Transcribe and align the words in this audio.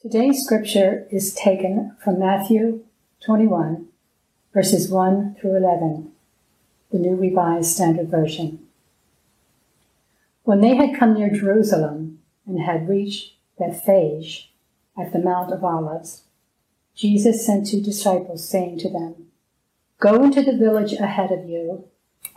Today's 0.00 0.44
scripture 0.44 1.08
is 1.10 1.34
taken 1.34 1.96
from 1.98 2.20
Matthew 2.20 2.84
21, 3.26 3.88
verses 4.54 4.88
1 4.88 5.34
through 5.40 5.56
11, 5.56 6.12
the 6.92 7.00
New 7.00 7.16
Revised 7.16 7.74
Standard 7.74 8.08
Version. 8.08 8.60
When 10.44 10.60
they 10.60 10.76
had 10.76 10.96
come 10.96 11.14
near 11.14 11.30
Jerusalem 11.30 12.20
and 12.46 12.60
had 12.60 12.88
reached 12.88 13.32
Bethphage 13.58 14.52
at 14.96 15.12
the 15.12 15.18
Mount 15.18 15.52
of 15.52 15.64
Olives, 15.64 16.22
Jesus 16.94 17.44
sent 17.44 17.66
two 17.66 17.80
disciples, 17.80 18.48
saying 18.48 18.78
to 18.78 18.88
them, 18.88 19.26
Go 19.98 20.22
into 20.22 20.44
the 20.44 20.56
village 20.56 20.92
ahead 20.92 21.32
of 21.32 21.48
you, 21.48 21.88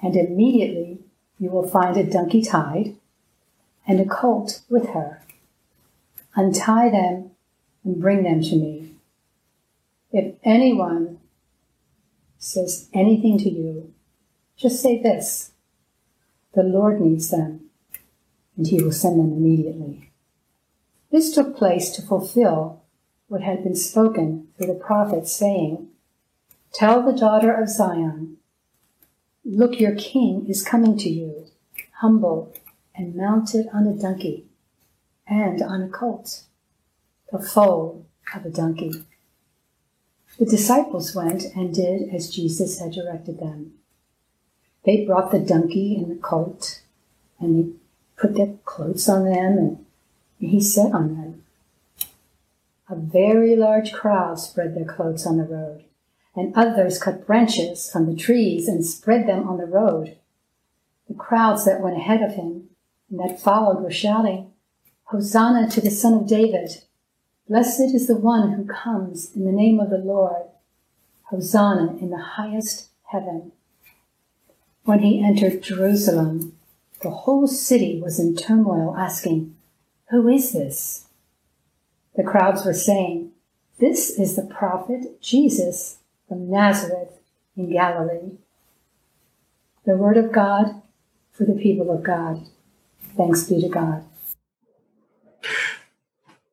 and 0.01 0.15
immediately 0.15 1.01
you 1.37 1.51
will 1.51 1.70
find 1.70 1.95
a 1.95 2.09
donkey 2.09 2.41
tied 2.41 2.95
and 3.87 3.99
a 3.99 4.05
colt 4.05 4.62
with 4.67 4.89
her. 4.89 5.21
Untie 6.35 6.89
them 6.89 7.30
and 7.84 7.99
bring 7.99 8.23
them 8.23 8.41
to 8.41 8.55
me. 8.55 8.95
If 10.12 10.35
anyone 10.43 11.20
says 12.37 12.90
anything 12.93 13.37
to 13.40 13.49
you, 13.49 13.93
just 14.57 14.82
say 14.82 15.01
this 15.01 15.51
The 16.54 16.63
Lord 16.63 16.99
needs 17.02 17.29
them, 17.29 17.70
and 18.57 18.68
he 18.68 18.82
will 18.82 18.91
send 18.91 19.20
them 19.20 19.32
immediately. 19.32 20.12
This 21.12 21.34
took 21.34 21.57
place 21.57 21.90
to 21.91 22.02
fulfill 22.02 22.84
what 23.27 23.41
had 23.41 23.63
been 23.63 23.76
spoken 23.76 24.48
through 24.57 24.68
the 24.68 24.74
prophet, 24.74 25.27
saying, 25.27 25.87
Tell 26.74 27.02
the 27.02 27.18
daughter 27.18 27.54
of 27.54 27.70
Zion, 27.70 28.37
Look, 29.43 29.79
your 29.79 29.96
king 29.96 30.46
is 30.48 30.63
coming 30.63 30.98
to 30.99 31.09
you, 31.09 31.48
humble 32.02 32.54
and 32.96 33.15
mounted 33.15 33.68
on 33.74 33.87
a 33.87 33.93
donkey 33.93 34.46
and 35.27 35.62
on 35.62 35.82
a 35.82 35.90
colt 35.90 36.43
the 37.32 37.40
foal 37.40 38.05
of 38.35 38.46
a 38.46 38.49
donkey. 38.49 38.91
The 40.37 40.46
disciples 40.46 41.15
went 41.15 41.46
and 41.55 41.74
did 41.74 42.13
as 42.13 42.29
Jesus 42.29 42.79
had 42.79 42.91
directed 42.91 43.40
them. 43.40 43.74
They 44.85 45.05
brought 45.05 45.32
the 45.32 45.40
donkey 45.40 45.96
and 45.96 46.12
the 46.12 46.21
colt, 46.21 46.82
and 47.40 47.55
they 47.55 47.71
put 48.18 48.35
their 48.35 48.54
clothes 48.65 49.07
on 49.07 49.26
them, 49.26 49.57
and 49.57 49.85
he 50.40 50.59
sat 50.59 50.93
on 50.93 51.15
them. 51.15 51.43
A 52.90 52.96
very 52.96 53.55
large 53.55 53.93
crowd 53.93 54.40
spread 54.40 54.76
their 54.76 54.85
clothes 54.85 55.26
on 55.26 55.37
the 55.37 55.43
road, 55.43 55.85
and 56.35 56.54
others 56.55 57.02
cut 57.02 57.26
branches 57.26 57.90
from 57.90 58.07
the 58.07 58.15
trees 58.15 58.68
and 58.68 58.85
spread 58.85 59.27
them 59.27 59.48
on 59.48 59.57
the 59.57 59.65
road. 59.65 60.18
The 61.07 61.13
crowds 61.13 61.63
that 61.65 61.82
went 61.82 61.98
ahead 61.98 62.21
of 62.21 62.35
him 62.35 62.70
and 63.09 63.20
that 63.20 63.41
followed 63.41 63.82
were 63.82 63.91
shouting, 63.91 64.52
Hosanna 65.06 65.69
to 65.69 65.81
the 65.81 65.91
Son 65.91 66.13
of 66.13 66.28
David! 66.28 66.84
Blessed 67.47 67.94
is 67.94 68.07
the 68.07 68.16
one 68.16 68.53
who 68.53 68.66
comes 68.66 69.35
in 69.35 69.45
the 69.45 69.51
name 69.51 69.79
of 69.79 69.89
the 69.89 69.97
Lord. 69.97 70.44
Hosanna 71.23 71.97
in 71.97 72.09
the 72.09 72.17
highest 72.17 72.89
heaven. 73.06 73.52
When 74.84 75.00
he 75.00 75.24
entered 75.24 75.63
Jerusalem, 75.63 76.57
the 77.01 77.09
whole 77.09 77.47
city 77.47 78.00
was 78.01 78.19
in 78.19 78.35
turmoil, 78.35 78.96
asking, 78.97 79.56
Who 80.09 80.28
is 80.28 80.53
this? 80.53 81.07
The 82.16 82.24
crowds 82.24 82.66
were 82.66 82.74
saying, 82.74 83.31
This 83.80 84.12
is 84.19 84.35
the 84.35 84.44
prophet 84.44 85.22
Jesus 85.22 85.97
from 86.28 86.50
Nazareth 86.50 87.19
in 87.56 87.72
Galilee. 87.72 88.38
The 89.85 89.97
word 89.97 90.18
of 90.18 90.31
God 90.31 90.81
for 91.31 91.46
the 91.46 91.53
people 91.53 91.90
of 91.90 92.03
God. 92.03 92.46
Thanks 93.18 93.44
be 93.46 93.62
to 93.62 93.69
God. 93.69 94.03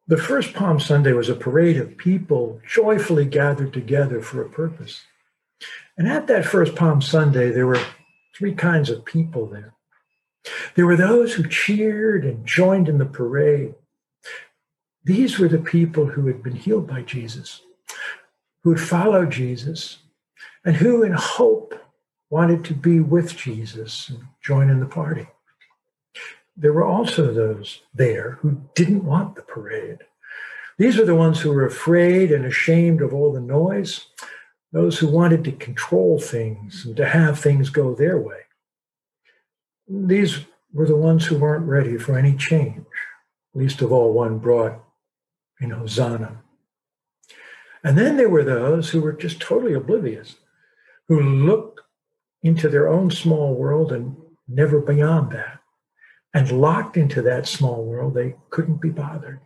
The 0.09 0.17
first 0.17 0.55
Palm 0.55 0.81
Sunday 0.81 1.13
was 1.13 1.29
a 1.29 1.35
parade 1.35 1.77
of 1.77 1.99
people 1.99 2.63
joyfully 2.67 3.27
gathered 3.27 3.75
together 3.75 4.23
for 4.23 4.41
a 4.41 4.49
purpose. 4.49 5.03
And 5.99 6.09
at 6.09 6.27
that 6.29 6.47
first 6.47 6.75
Palm 6.75 7.03
Sunday, 7.03 7.51
there 7.51 7.67
were 7.67 7.79
three 8.35 8.55
kinds 8.55 8.89
of 8.89 9.05
people 9.05 9.45
there. 9.45 9.75
There 10.77 10.87
were 10.87 10.97
those 10.97 11.35
who 11.35 11.47
cheered 11.47 12.25
and 12.25 12.47
joined 12.47 12.89
in 12.89 12.97
the 12.97 13.05
parade. 13.05 13.75
These 15.05 15.39
were 15.39 15.49
the 15.49 15.59
people 15.59 16.07
who 16.07 16.27
had 16.27 16.43
been 16.43 16.57
healed 16.57 16.87
by 16.87 17.03
Jesus, 17.03 17.61
who 18.63 18.71
had 18.71 18.81
followed 18.81 19.31
Jesus, 19.31 19.99
and 20.65 20.77
who, 20.77 21.03
in 21.03 21.13
hope, 21.13 21.75
wanted 22.31 22.65
to 22.65 22.73
be 22.73 23.01
with 23.01 23.37
Jesus 23.37 24.09
and 24.09 24.21
join 24.43 24.71
in 24.71 24.81
the 24.81 24.87
party 24.87 25.29
there 26.59 26.73
were 26.73 26.85
also 26.85 27.33
those 27.33 27.83
there 27.95 28.33
who 28.41 28.61
didn't 28.75 29.05
want 29.05 29.37
the 29.37 29.43
parade. 29.43 29.99
These 30.77 30.99
were 30.99 31.05
the 31.05 31.15
ones 31.15 31.41
who 31.41 31.53
were 31.53 31.65
afraid 31.65 32.33
and 32.33 32.45
ashamed 32.45 33.01
of 33.01 33.15
all 33.15 33.33
the 33.33 33.41
noise, 33.41 34.07
those 34.73 34.99
who 34.99 35.07
wanted 35.07 35.45
to 35.45 35.53
control 35.53 36.19
things 36.19 36.85
and 36.85 36.97
to 36.97 37.07
have 37.07 37.39
things 37.39 37.71
go 37.71 37.95
their 37.95 38.19
way. 38.19 38.41
These 39.89 40.41
were 40.73 40.87
the 40.87 40.97
ones 40.97 41.27
who 41.27 41.39
weren't 41.39 41.67
ready 41.67 41.97
for 41.97 42.19
any 42.19 42.37
change, 42.37 42.85
least 43.55 43.81
of 43.81 43.93
all 43.93 44.13
one 44.13 44.39
brought 44.39 44.83
in 45.61 45.71
Hosanna. 45.71 46.43
And 47.85 47.97
then 47.97 48.17
there 48.17 48.29
were 48.29 48.45
those 48.45 48.91
who 48.91 49.01
were 49.01 49.13
just 49.13 49.41
totally 49.41 49.75
oblivious, 49.75 50.37
who 51.07 51.21
looked 51.21 51.81
into 52.43 52.69
their 52.69 52.89
own 52.89 53.13
small 53.13 53.55
world 53.55 53.93
and 53.93 54.17
never 54.49 54.81
beyond 54.81 55.31
that 55.33 55.58
and 56.39 56.53
locked 56.53 56.97
into 56.97 57.21
that 57.21 57.49
small 57.49 57.83
world, 57.83 58.15
they 58.15 58.37
couldn't 58.51 58.81
be 58.81 58.91
bothered. 58.91 59.41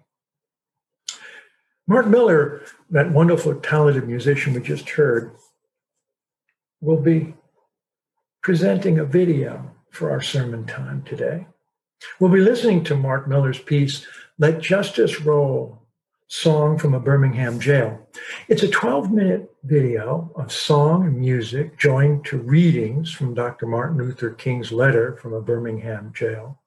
Mark 1.86 2.06
Miller, 2.06 2.66
that 2.90 3.10
wonderful, 3.10 3.54
talented 3.54 4.06
musician 4.06 4.52
we 4.52 4.60
just 4.60 4.90
heard, 4.90 5.34
will 6.82 7.00
be 7.00 7.32
presenting 8.42 8.98
a 8.98 9.06
video 9.06 9.70
for 9.90 10.10
our 10.10 10.20
sermon 10.20 10.66
time 10.66 11.02
today. 11.04 11.46
We'll 12.20 12.30
be 12.30 12.42
listening 12.42 12.84
to 12.84 12.94
Mark 12.94 13.26
Miller's 13.26 13.58
piece, 13.58 14.06
Let 14.38 14.60
Justice 14.60 15.22
Roll, 15.22 15.86
song 16.28 16.76
from 16.76 16.92
a 16.92 17.00
Birmingham 17.00 17.58
jail. 17.58 18.06
It's 18.48 18.64
a 18.64 18.68
12 18.68 19.10
minute 19.10 19.50
video 19.64 20.30
of 20.36 20.52
song 20.52 21.06
and 21.06 21.18
music 21.18 21.78
joined 21.78 22.26
to 22.26 22.36
readings 22.36 23.10
from 23.10 23.32
Dr. 23.32 23.64
Martin 23.64 23.96
Luther 23.96 24.32
King's 24.32 24.72
letter 24.72 25.16
from 25.16 25.32
a 25.32 25.40
Birmingham 25.40 26.12
jail 26.14 26.58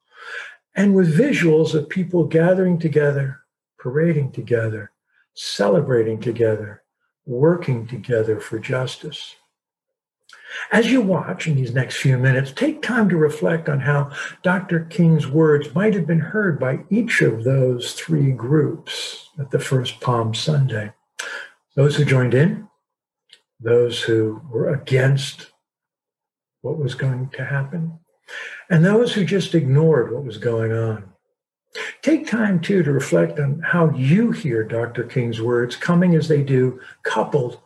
and 0.75 0.93
with 0.93 1.17
visuals 1.17 1.73
of 1.73 1.89
people 1.89 2.25
gathering 2.25 2.77
together, 2.79 3.41
parading 3.79 4.31
together, 4.31 4.91
celebrating 5.33 6.19
together, 6.19 6.83
working 7.25 7.87
together 7.87 8.39
for 8.39 8.59
justice. 8.59 9.35
As 10.71 10.91
you 10.91 11.01
watch 11.01 11.47
in 11.47 11.55
these 11.55 11.73
next 11.73 11.97
few 11.97 12.17
minutes, 12.17 12.51
take 12.51 12.81
time 12.81 13.09
to 13.09 13.17
reflect 13.17 13.69
on 13.69 13.79
how 13.79 14.11
Dr. 14.43 14.85
King's 14.85 15.27
words 15.27 15.73
might 15.75 15.93
have 15.93 16.07
been 16.07 16.19
heard 16.19 16.59
by 16.59 16.79
each 16.89 17.21
of 17.21 17.43
those 17.43 17.93
three 17.93 18.31
groups 18.31 19.29
at 19.39 19.51
the 19.51 19.59
first 19.59 19.99
Palm 20.01 20.33
Sunday. 20.33 20.93
Those 21.75 21.95
who 21.95 22.05
joined 22.05 22.33
in, 22.33 22.67
those 23.59 24.01
who 24.01 24.41
were 24.49 24.73
against 24.73 25.51
what 26.61 26.77
was 26.77 26.95
going 26.95 27.29
to 27.29 27.45
happen, 27.45 27.99
and 28.69 28.83
those 28.83 29.13
who 29.13 29.25
just 29.25 29.55
ignored 29.55 30.11
what 30.11 30.23
was 30.23 30.37
going 30.37 30.71
on. 30.71 31.11
Take 32.01 32.27
time 32.27 32.61
too 32.61 32.83
to 32.83 32.91
reflect 32.91 33.39
on 33.39 33.59
how 33.59 33.89
you 33.91 34.31
hear 34.31 34.63
Dr. 34.63 35.03
King's 35.03 35.41
words 35.41 35.75
coming 35.75 36.15
as 36.15 36.27
they 36.27 36.41
do, 36.41 36.79
coupled 37.03 37.59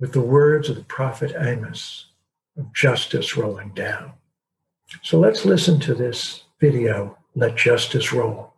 with 0.00 0.12
the 0.12 0.20
words 0.20 0.68
of 0.68 0.76
the 0.76 0.84
prophet 0.84 1.34
Amos 1.38 2.06
of 2.56 2.72
justice 2.74 3.36
rolling 3.36 3.70
down. 3.70 4.12
So 5.02 5.20
let's 5.20 5.44
listen 5.44 5.78
to 5.80 5.94
this 5.94 6.44
video, 6.58 7.16
Let 7.36 7.56
Justice 7.56 8.12
Roll. 8.12 8.52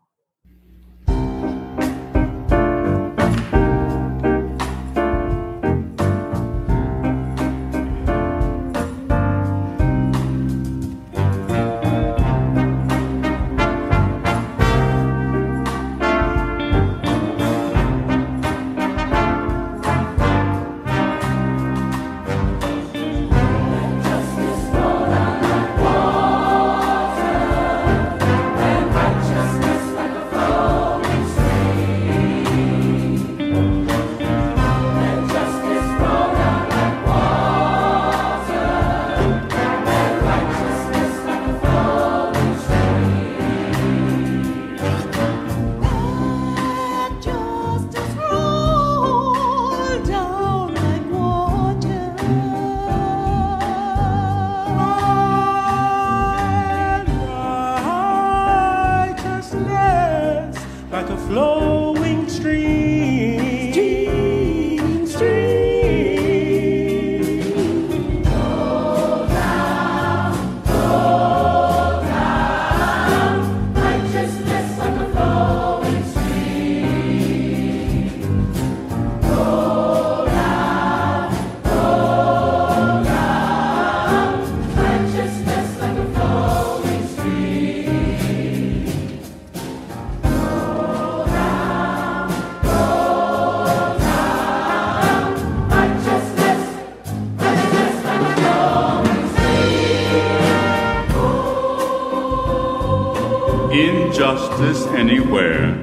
Injustice 104.62 104.92
anywhere 104.94 105.76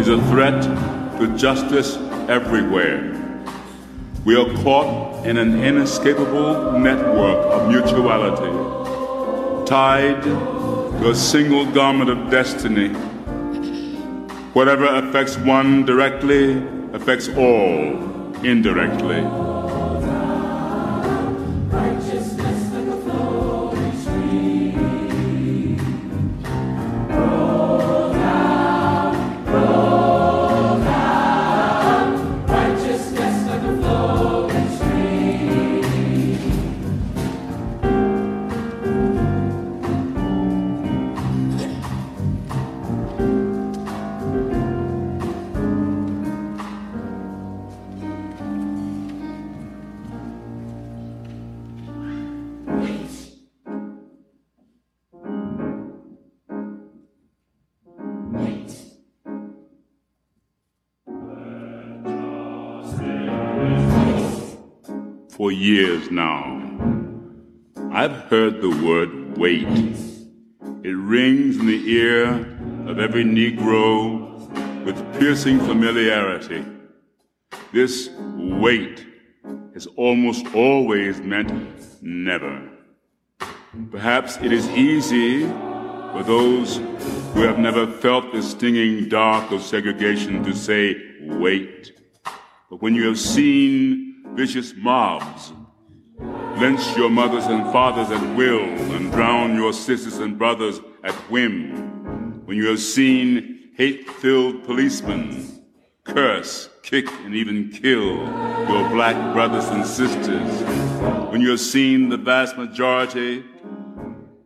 is 0.00 0.08
a 0.08 0.20
threat 0.30 0.60
to 1.20 1.36
justice 1.38 1.94
everywhere. 2.28 3.14
We 4.24 4.34
are 4.34 4.52
caught 4.64 5.24
in 5.24 5.36
an 5.36 5.62
inescapable 5.62 6.80
network 6.80 7.46
of 7.46 7.68
mutuality, 7.68 8.50
tied 9.66 10.20
to 10.24 11.10
a 11.10 11.14
single 11.14 11.70
garment 11.70 12.10
of 12.10 12.28
destiny. 12.28 12.88
Whatever 14.52 14.86
affects 14.86 15.36
one 15.36 15.86
directly 15.86 16.60
affects 16.92 17.28
all 17.28 18.34
indirectly. 18.44 19.47
For 65.38 65.52
years 65.52 66.10
now. 66.10 66.60
I've 67.92 68.24
heard 68.24 68.60
the 68.60 68.70
word 68.84 69.38
wait. 69.38 69.68
It 70.82 70.96
rings 70.96 71.58
in 71.58 71.66
the 71.66 71.92
ear 71.92 72.24
of 72.88 72.98
every 72.98 73.22
Negro 73.22 74.84
with 74.84 74.96
piercing 75.20 75.60
familiarity. 75.60 76.64
This 77.72 78.10
wait 78.18 79.06
has 79.74 79.86
almost 79.94 80.44
always 80.56 81.20
meant 81.20 81.52
never. 82.02 82.68
Perhaps 83.92 84.38
it 84.38 84.52
is 84.52 84.68
easy 84.70 85.46
for 85.46 86.24
those 86.24 86.78
who 86.78 87.42
have 87.42 87.60
never 87.60 87.86
felt 87.86 88.32
the 88.32 88.42
stinging 88.42 89.08
dark 89.08 89.52
of 89.52 89.62
segregation 89.62 90.42
to 90.42 90.52
say, 90.52 90.96
wait. 91.20 91.92
But 92.70 92.82
when 92.82 92.96
you 92.96 93.06
have 93.06 93.20
seen 93.20 94.07
vicious 94.38 94.72
mobs. 94.76 95.52
Lynch 96.60 96.96
your 96.96 97.10
mothers 97.10 97.46
and 97.46 97.64
fathers 97.72 98.08
at 98.08 98.36
will 98.36 98.62
and 98.94 99.10
drown 99.10 99.56
your 99.56 99.72
sisters 99.72 100.18
and 100.18 100.38
brothers 100.38 100.78
at 101.02 101.12
whim, 101.28 102.46
when 102.46 102.56
you 102.56 102.68
have 102.68 102.78
seen 102.78 103.72
hate 103.76 104.08
filled 104.08 104.62
policemen 104.62 105.64
curse, 106.04 106.70
kick, 106.84 107.10
and 107.24 107.34
even 107.34 107.68
kill 107.70 108.14
your 108.68 108.88
black 108.90 109.16
brothers 109.34 109.66
and 109.70 109.84
sisters, 109.84 110.62
when 111.32 111.40
you 111.40 111.50
have 111.50 111.58
seen 111.58 112.08
the 112.08 112.16
vast 112.16 112.56
majority 112.56 113.44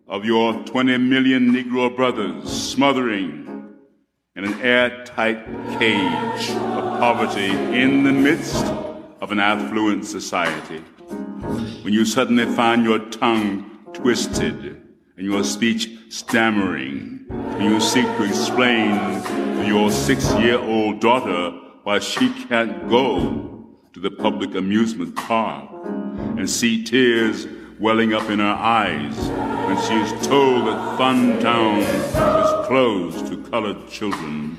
of 0.08 0.24
your 0.24 0.54
20 0.64 0.96
million 0.96 1.52
Negro 1.52 1.94
brothers 1.94 2.50
smothering 2.50 3.76
in 4.36 4.44
an 4.44 4.58
airtight 4.62 5.44
cage 5.78 6.50
of 6.50 6.98
poverty 6.98 7.50
in 7.78 8.04
the 8.04 8.12
midst 8.12 8.64
of 9.22 9.30
an 9.30 9.38
affluent 9.38 10.04
society. 10.04 10.78
When 11.84 11.94
you 11.94 12.04
suddenly 12.04 12.44
find 12.44 12.84
your 12.84 12.98
tongue 12.98 13.78
twisted 13.92 14.82
and 15.16 15.24
your 15.24 15.44
speech 15.44 15.88
stammering, 16.08 17.24
and 17.30 17.64
you 17.64 17.80
seek 17.80 18.04
to 18.04 18.24
explain 18.24 19.22
to 19.22 19.64
your 19.64 19.92
six 19.92 20.34
year 20.34 20.58
old 20.58 21.00
daughter 21.00 21.56
why 21.84 22.00
she 22.00 22.32
can't 22.48 22.88
go 22.88 23.64
to 23.92 24.00
the 24.00 24.10
public 24.10 24.56
amusement 24.56 25.14
park 25.14 25.70
and 26.36 26.50
see 26.50 26.82
tears 26.82 27.46
welling 27.78 28.14
up 28.14 28.28
in 28.28 28.40
her 28.40 28.56
eyes 28.58 29.16
when 29.68 29.80
she 29.82 29.94
is 29.94 30.26
told 30.26 30.66
that 30.66 30.98
Fun 30.98 31.38
Town 31.38 31.78
is 31.78 32.66
closed 32.66 33.28
to 33.28 33.40
colored 33.44 33.88
children, 33.88 34.56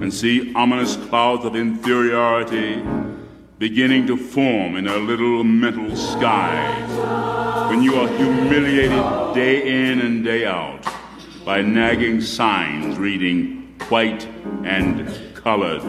and 0.00 0.12
see 0.12 0.54
ominous 0.54 0.96
clouds 0.96 1.44
of 1.44 1.56
inferiority 1.56 2.82
beginning 3.62 4.08
to 4.08 4.16
form 4.16 4.74
in 4.74 4.86
her 4.86 4.98
little 4.98 5.44
mental 5.44 5.94
sky. 5.94 6.58
When 7.70 7.80
you 7.80 7.94
are 7.94 8.08
humiliated 8.08 9.34
day 9.36 9.90
in 9.90 10.00
and 10.00 10.24
day 10.24 10.44
out 10.44 10.84
by 11.44 11.62
nagging 11.62 12.22
signs 12.22 12.98
reading 12.98 13.78
white 13.88 14.26
and 14.64 15.08
colored. 15.36 15.84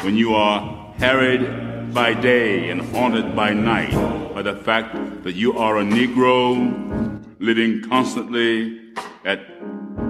When 0.00 0.16
you 0.16 0.34
are 0.34 0.94
harried 0.94 1.92
by 1.92 2.14
day 2.14 2.70
and 2.70 2.80
haunted 2.80 3.36
by 3.36 3.52
night 3.52 3.92
by 4.32 4.40
the 4.40 4.56
fact 4.56 5.22
that 5.24 5.34
you 5.34 5.58
are 5.58 5.76
a 5.76 5.84
Negro 5.84 7.22
living 7.40 7.82
constantly 7.90 8.80
at 9.26 9.38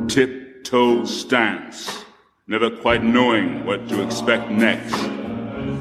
tiptoe 0.06 1.04
stance, 1.04 2.04
never 2.46 2.70
quite 2.70 3.02
knowing 3.02 3.66
what 3.66 3.88
to 3.88 4.04
expect 4.04 4.48
next, 4.52 5.19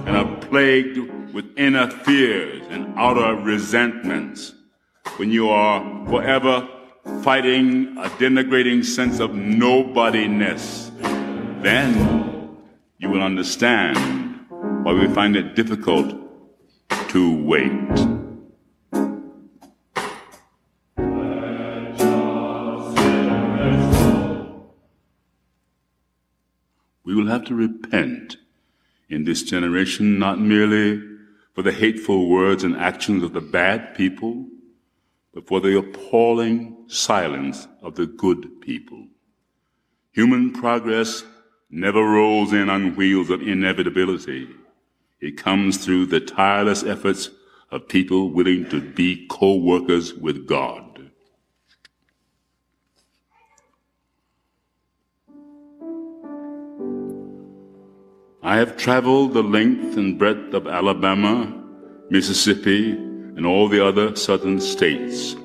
and 0.09 0.17
are 0.17 0.37
plagued 0.47 0.97
with 1.35 1.45
inner 1.55 1.87
fears 1.87 2.65
and 2.71 2.97
outer 2.97 3.35
resentments. 3.43 4.55
When 5.17 5.31
you 5.31 5.51
are 5.51 5.83
forever 6.07 6.67
fighting 7.21 7.95
a 7.99 8.09
denigrating 8.17 8.83
sense 8.83 9.19
of 9.19 9.29
nobodiness, 9.35 10.89
then 11.61 12.57
you 12.97 13.07
will 13.11 13.21
understand 13.21 14.47
why 14.83 14.93
we 14.93 15.07
find 15.13 15.35
it 15.35 15.55
difficult 15.55 16.15
to 17.09 17.43
wait. 17.45 17.69
We 27.03 27.13
will 27.13 27.27
have 27.27 27.45
to 27.45 27.53
repent 27.53 28.37
in 29.09 29.23
this 29.23 29.43
generation 29.43 30.19
not 30.19 30.39
merely 30.39 31.01
for 31.53 31.61
the 31.61 31.71
hateful 31.71 32.29
words 32.29 32.63
and 32.63 32.75
actions 32.77 33.23
of 33.23 33.33
the 33.33 33.41
bad 33.41 33.95
people, 33.95 34.45
but 35.33 35.47
for 35.47 35.59
the 35.59 35.77
appalling 35.77 36.85
silence 36.87 37.67
of 37.81 37.95
the 37.95 38.05
good 38.05 38.61
people. 38.61 39.07
Human 40.11 40.51
progress 40.51 41.23
never 41.69 42.03
rolls 42.03 42.53
in 42.53 42.69
on 42.69 42.95
wheels 42.95 43.29
of 43.29 43.41
inevitability. 43.41 44.47
It 45.19 45.37
comes 45.37 45.77
through 45.77 46.07
the 46.07 46.19
tireless 46.19 46.83
efforts 46.83 47.29
of 47.71 47.87
people 47.87 48.31
willing 48.31 48.67
to 48.69 48.81
be 48.81 49.27
co-workers 49.27 50.13
with 50.13 50.47
God. 50.47 50.88
Have 58.59 58.75
traveled 58.75 59.33
the 59.33 59.41
length 59.41 59.95
and 59.95 60.19
breadth 60.19 60.53
of 60.53 60.67
Alabama, 60.67 61.49
Mississippi, 62.09 62.91
and 62.91 63.45
all 63.45 63.69
the 63.69 63.81
other 63.81 64.13
southern 64.17 64.59
states. 64.59 65.37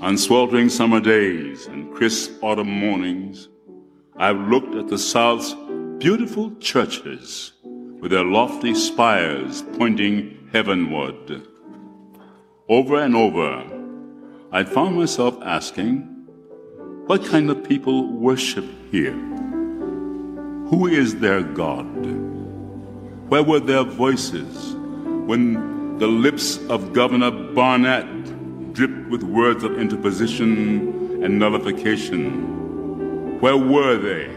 On 0.00 0.16
sweltering 0.16 0.68
summer 0.68 1.00
days 1.00 1.66
and 1.66 1.92
crisp 1.92 2.30
autumn 2.40 2.70
mornings, 2.70 3.48
I've 4.16 4.38
looked 4.48 4.76
at 4.76 4.86
the 4.86 4.96
South's 4.96 5.56
beautiful 5.98 6.54
churches 6.60 7.54
with 7.64 8.12
their 8.12 8.24
lofty 8.24 8.72
spires 8.72 9.64
pointing 9.76 10.48
heavenward. 10.52 11.48
Over 12.68 13.00
and 13.00 13.16
over, 13.16 13.64
I 14.52 14.62
found 14.62 14.94
myself 14.94 15.36
asking, 15.42 16.02
what 17.06 17.24
kind 17.24 17.50
of 17.50 17.64
people 17.64 18.12
worship 18.12 18.66
here? 18.92 19.18
Who 20.68 20.86
is 20.86 21.16
their 21.16 21.42
God? 21.42 21.84
Where 23.28 23.42
were 23.42 23.60
their 23.60 23.84
voices 23.84 24.74
when 25.26 25.98
the 25.98 26.06
lips 26.06 26.56
of 26.68 26.94
Governor 26.94 27.30
Barnett 27.30 28.72
dripped 28.72 29.10
with 29.10 29.22
words 29.22 29.62
of 29.62 29.78
interposition 29.78 31.22
and 31.22 31.38
nullification? 31.38 33.38
Where 33.40 33.58
were 33.58 33.98
they 33.98 34.28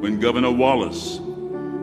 when 0.00 0.18
Governor 0.18 0.50
Wallace 0.50 1.20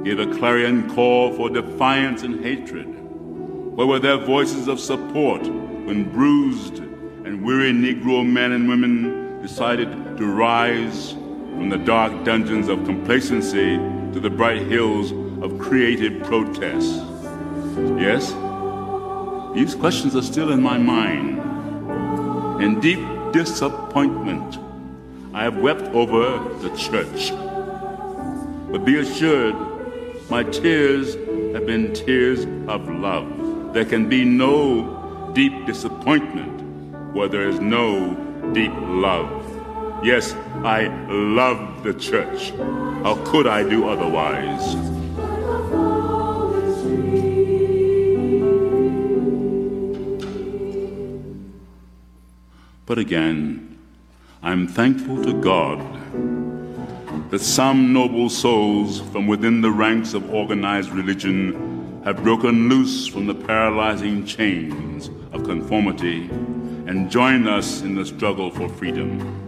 gave 0.03 0.19
a 0.19 0.35
clarion 0.37 0.93
call 0.93 1.33
for 1.33 1.49
defiance 1.49 2.23
and 2.23 2.43
hatred? 2.43 2.85
Where 2.85 3.87
were 3.87 3.99
their 3.99 4.17
voices 4.17 4.67
of 4.67 4.81
support 4.81 5.43
when 5.43 6.11
bruised 6.11 6.79
and 6.79 7.41
weary 7.41 7.71
Negro 7.71 8.29
men 8.29 8.51
and 8.51 8.67
women 8.67 9.41
decided 9.41 10.17
to 10.17 10.25
rise 10.25 11.15
from 11.55 11.69
the 11.69 11.77
dark 11.77 12.23
dungeons 12.25 12.67
of 12.67 12.83
complacency 12.85 13.77
to 14.13 14.19
the 14.19 14.29
bright 14.29 14.61
hills 14.63 15.11
of 15.41 15.57
creative 15.57 16.21
protest? 16.23 17.01
Yes, 17.97 18.33
these 19.55 19.73
questions 19.73 20.15
are 20.15 20.21
still 20.21 20.51
in 20.51 20.61
my 20.61 20.77
mind. 20.77 21.39
In 22.61 22.79
deep 22.81 22.99
disappointment, 23.31 24.59
I 25.33 25.43
have 25.43 25.57
wept 25.57 25.83
over 25.93 26.37
the 26.59 26.75
church. 26.75 27.31
But 28.71 28.83
be 28.83 28.99
assured, 28.99 29.55
my 30.29 30.43
tears 30.43 31.15
have 31.53 31.65
been 31.65 31.93
tears 31.93 32.45
of 32.67 32.89
love. 32.89 33.73
There 33.73 33.85
can 33.85 34.09
be 34.09 34.25
no 34.25 35.31
deep 35.33 35.65
disappointment 35.65 37.15
where 37.15 37.29
there 37.29 37.47
is 37.47 37.59
no 37.59 38.13
deep 38.53 38.73
love. 38.73 39.54
Yes, 40.03 40.33
I 40.63 40.87
love 41.07 41.83
the 41.83 41.93
church. 41.93 42.51
How 43.03 43.21
could 43.25 43.47
I 43.47 43.67
do 43.67 43.87
otherwise? 43.87 44.75
But 52.85 52.99
again, 52.99 53.77
I'm 54.43 54.67
thankful 54.67 55.23
to 55.23 55.33
God 55.41 55.79
that 57.31 57.39
some 57.39 57.91
noble 57.91 58.29
souls 58.29 59.01
from 59.01 59.25
within 59.25 59.61
the 59.61 59.71
ranks 59.71 60.13
of 60.13 60.31
organized 60.31 60.91
religion 60.91 62.01
have 62.05 62.21
broken 62.21 62.69
loose 62.69 63.07
from 63.07 63.25
the 63.25 63.33
paralyzing 63.33 64.23
chains 64.25 65.09
of 65.31 65.43
conformity 65.43 66.29
and 66.85 67.09
joined 67.09 67.49
us 67.49 67.81
in 67.81 67.95
the 67.95 68.05
struggle 68.05 68.51
for 68.51 68.69
freedom. 68.69 69.44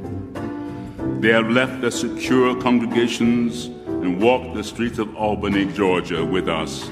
They 1.20 1.30
have 1.30 1.50
left 1.50 1.82
their 1.82 1.92
secure 1.92 2.60
congregations 2.62 3.66
and 3.66 4.22
walked 4.22 4.54
the 4.54 4.64
streets 4.64 5.00
of 5.00 5.16
Albany, 5.16 5.66
Georgia 5.66 6.24
with 6.24 6.48
us. 6.48 6.90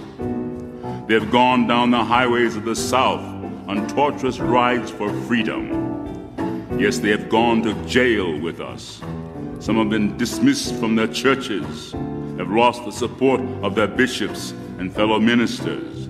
They 1.07 1.13
have 1.13 1.31
gone 1.31 1.67
down 1.67 1.91
the 1.91 2.03
highways 2.03 2.55
of 2.55 2.65
the 2.65 2.75
South 2.75 3.21
on 3.67 3.87
torturous 3.87 4.39
rides 4.39 4.89
for 4.89 5.13
freedom. 5.23 6.35
Yes, 6.79 6.97
they 6.97 7.11
have 7.11 7.29
gone 7.29 7.61
to 7.63 7.73
jail 7.85 8.39
with 8.39 8.59
us. 8.59 9.01
Some 9.59 9.77
have 9.77 9.89
been 9.89 10.17
dismissed 10.17 10.75
from 10.75 10.95
their 10.95 11.07
churches, 11.07 11.91
have 12.37 12.49
lost 12.49 12.83
the 12.85 12.91
support 12.91 13.39
of 13.63 13.75
their 13.75 13.87
bishops 13.87 14.51
and 14.79 14.93
fellow 14.93 15.19
ministers. 15.19 16.09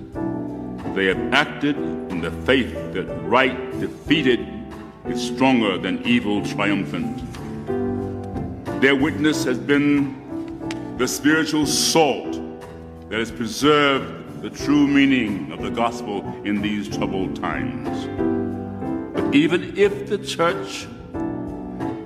They 0.94 1.06
have 1.06 1.32
acted 1.34 1.76
in 1.76 2.22
the 2.22 2.30
faith 2.46 2.72
that 2.94 3.04
right 3.22 3.78
defeated 3.78 4.40
is 5.04 5.22
stronger 5.22 5.76
than 5.78 6.02
evil 6.06 6.44
triumphant. 6.44 7.22
Their 8.80 8.94
witness 8.94 9.44
has 9.44 9.58
been 9.58 10.14
the 10.98 11.08
spiritual 11.08 11.64
salt 11.64 12.40
that 13.08 13.18
has 13.18 13.30
preserved 13.30 14.42
the 14.42 14.50
true 14.50 14.86
meaning 14.86 15.50
of 15.50 15.62
the 15.62 15.70
gospel 15.70 16.22
in 16.44 16.60
these 16.60 16.94
troubled 16.94 17.36
times. 17.36 18.06
But 19.14 19.34
even 19.34 19.76
if 19.78 20.08
the 20.08 20.18
church 20.18 20.86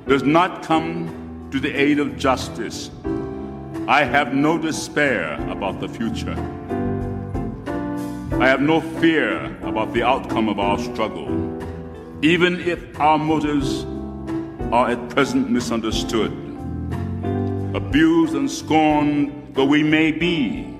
does 0.07 0.23
not 0.23 0.63
come 0.63 1.49
to 1.51 1.59
the 1.59 1.75
aid 1.75 1.99
of 1.99 2.17
justice, 2.17 2.91
I 3.89 4.05
have 4.05 4.33
no 4.33 4.57
despair 4.57 5.35
about 5.51 5.81
the 5.81 5.89
future. 5.89 6.37
I 8.41 8.47
have 8.47 8.61
no 8.61 8.81
fear 9.01 9.45
about 9.63 9.93
the 9.93 10.05
outcome 10.05 10.49
of 10.49 10.61
our 10.61 10.79
struggle, 10.79 11.29
even 12.23 12.61
if 12.61 12.99
our 13.01 13.19
motives 13.19 13.85
are 14.73 14.89
at 14.91 15.09
present 15.09 15.51
misunderstood. 15.51 16.50
Abused 17.73 18.35
and 18.35 18.51
scorned 18.51 19.55
though 19.55 19.65
we 19.65 19.83
may 19.83 20.11
be, 20.11 20.77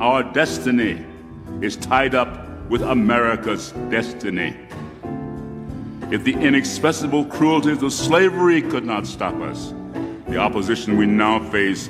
our 0.00 0.22
destiny 0.22 1.04
is 1.60 1.76
tied 1.76 2.14
up 2.14 2.46
with 2.68 2.82
America's 2.82 3.72
destiny. 3.90 4.56
If 6.12 6.22
the 6.22 6.34
inexpressible 6.34 7.24
cruelties 7.24 7.82
of 7.82 7.92
slavery 7.92 8.62
could 8.62 8.84
not 8.84 9.08
stop 9.08 9.34
us, 9.40 9.74
the 10.28 10.36
opposition 10.36 10.96
we 10.96 11.06
now 11.06 11.40
face 11.50 11.88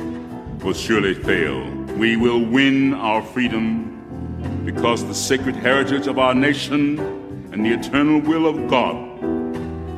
will 0.63 0.73
surely 0.73 1.13
fail. 1.13 1.71
We 1.99 2.17
will 2.17 2.43
win 2.43 2.95
our 2.95 3.23
freedom 3.23 4.63
because 4.65 5.05
the 5.05 5.15
sacred 5.15 5.57
heritage 5.57 6.07
of 6.07 6.19
our 6.19 6.35
nation 6.35 6.99
and 7.53 7.65
the 7.65 7.71
eternal 7.71 8.21
will 8.21 8.47
of 8.47 8.69
God 8.69 8.97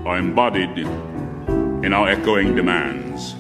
are 0.04 0.18
embodied 0.18 0.78
in 0.78 1.92
our 1.92 2.08
echoing 2.08 2.56
demands. 2.56 3.36